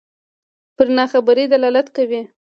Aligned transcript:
پر 0.77 0.87
ناخبرۍ 0.97 1.45
دلالت 1.53 1.87
کوي. 1.95 2.21